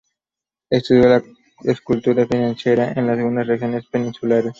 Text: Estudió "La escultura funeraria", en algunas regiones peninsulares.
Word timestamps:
Estudió 0.71 1.07
"La 1.09 1.23
escultura 1.63 2.25
funeraria", 2.25 2.91
en 2.95 3.07
algunas 3.07 3.45
regiones 3.45 3.85
peninsulares. 3.85 4.49